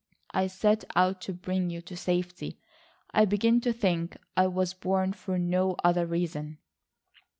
I 0.31 0.47
set 0.47 0.83
out 0.95 1.21
to 1.21 1.31
bring 1.33 1.69
you 1.69 1.79
to 1.83 1.95
safety. 1.95 2.57
I 3.11 3.25
begin 3.25 3.61
to 3.61 3.71
think 3.71 4.17
I 4.35 4.47
was 4.47 4.73
born 4.73 5.13
for 5.13 5.37
no 5.37 5.75
other 5.83 6.07
reason." 6.07 6.57